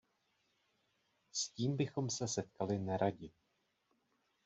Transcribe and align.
S 1.31 1.49
tím 1.49 1.77
bychom 1.77 2.09
se 2.09 2.27
setkali 2.27 2.79
neradi. 2.79 3.31